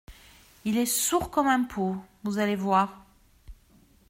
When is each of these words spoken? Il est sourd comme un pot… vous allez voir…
Il 0.65 0.79
est 0.79 0.87
sourd 0.87 1.29
comme 1.29 1.45
un 1.45 1.63
pot… 1.63 1.95
vous 2.23 2.39
allez 2.39 2.55
voir… 2.55 3.05